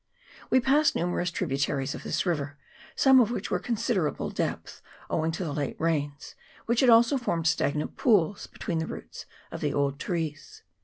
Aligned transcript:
We 0.49 0.59
passed 0.59 0.95
numerous 0.95 1.29
tributaries 1.29 1.93
of 1.93 2.01
this 2.01 2.25
river, 2.25 2.57
some 2.95 3.19
of 3.19 3.29
which 3.29 3.51
were 3.51 3.57
of 3.57 3.63
considerable 3.63 4.31
depth, 4.31 4.81
owing 5.11 5.31
to 5.33 5.43
the 5.43 5.53
late 5.53 5.79
rains, 5.79 6.33
which 6.65 6.79
had 6.79 6.89
also 6.89 7.19
formed 7.19 7.45
stagnant 7.45 7.97
pools 7.97 8.47
between 8.47 8.79
the 8.79 8.87
roots 8.87 9.27
of 9.51 9.61
the 9.61 9.75
old 9.75 9.99
trees. 9.99 10.63